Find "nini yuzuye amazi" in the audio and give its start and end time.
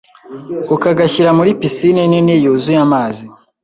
2.11-3.23